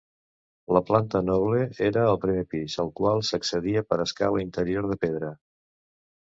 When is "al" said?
2.13-2.17, 2.85-2.89